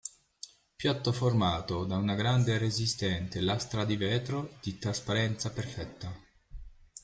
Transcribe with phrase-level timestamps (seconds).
[0.75, 6.11] piatto formato da una grande e resistente lastra di vetro di trasparenza perfetta